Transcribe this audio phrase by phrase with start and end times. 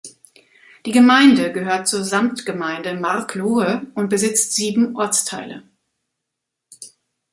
[0.87, 5.61] Die Gemeinde gehört zur Samtgemeinde Marklohe und besitzt sieben Ortsteile.